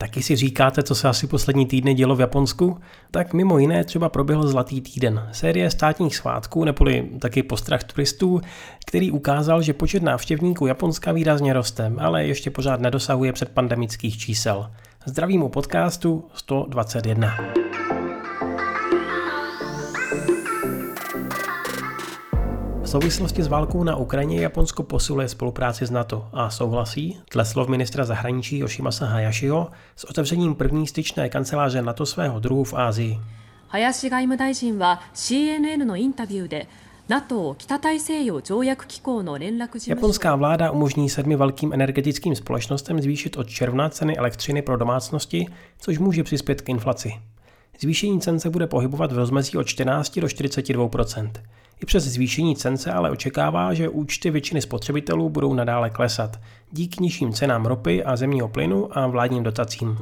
[0.00, 2.78] Taky si říkáte, co se asi poslední týdny dělo v Japonsku?
[3.10, 8.40] Tak mimo jiné třeba proběhl Zlatý týden, série státních svátků neboli taky postrach turistů,
[8.86, 14.70] který ukázal, že počet návštěvníků Japonska výrazně roste, ale ještě pořád nedosahuje předpandemických čísel.
[15.06, 17.59] Zdravím u podcastu 121.
[22.95, 28.05] souvislosti s válkou na Ukrajině Japonsko posiluje spolupráci s NATO a souhlasí, dle slov ministra
[28.05, 33.19] zahraničí Yoshimasa Hayashiho, s otevřením první styčné kanceláře NATO svého druhu v Ázii.
[33.67, 36.67] Hayashi 外務大臣は CNN のインタビューで
[37.09, 44.77] NATO 北大西洋条約機構の連絡事務 Japonská vláda umožní sedmi velkým energetickým společnostem zvýšit od června ceny elektřiny pro
[44.77, 45.47] domácnosti,
[45.79, 47.13] což může přispět k inflaci.
[47.79, 50.89] Zvýšení cen se bude pohybovat v rozmezí od 14 do 42
[51.82, 56.40] i přes zvýšení cen se ale očekává, že účty většiny spotřebitelů budou nadále klesat
[56.72, 59.98] díky nižším cenám ropy a zemního plynu a vládním dotacím.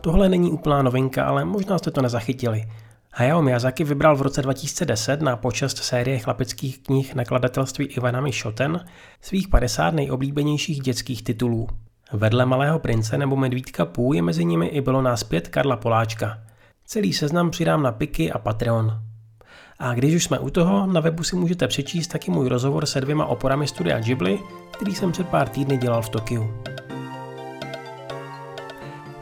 [0.00, 2.64] Tohle není úplná novinka, ale možná jste to nezachytili.
[3.12, 8.84] Hayao Miyazaki vybral v roce 2010 na počest série chlapeckých knih nakladatelství Ivanami Shoten
[9.20, 11.68] svých 50 nejoblíbenějších dětských titulů.
[12.12, 16.38] Vedle Malého prince nebo Medvídka Pů je mezi nimi i bylo nás pět Karla Poláčka.
[16.84, 19.02] Celý seznam přidám na Piky a Patreon.
[19.78, 23.00] A když už jsme u toho, na webu si můžete přečíst taky můj rozhovor se
[23.00, 24.38] dvěma oporami studia Ghibli,
[24.70, 26.54] který jsem před pár týdny dělal v Tokiu.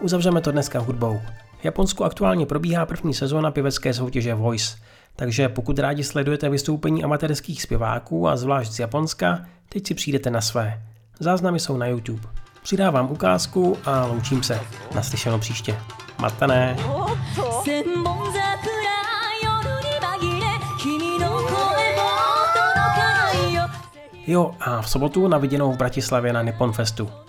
[0.01, 1.21] Uzavřeme to dneska hudbou.
[1.61, 4.77] V Japonsku aktuálně probíhá první sezóna pěvecké soutěže Voice,
[5.17, 10.41] takže pokud rádi sledujete vystoupení amatérských zpěváků a zvlášť z Japonska, teď si přijdete na
[10.41, 10.83] své.
[11.21, 12.44] Záznamy jsou na YouTube.
[12.65, 14.61] Přidávám ukázku a loučím se.
[14.95, 15.77] Naslyšenou příště.
[16.19, 16.77] Matané.
[24.27, 27.24] Jo, a v sobotu na viděnou v Bratislavě na Nippon Festu.